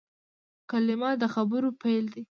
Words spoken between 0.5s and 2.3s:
کلیمه د خبرو پیل دئ.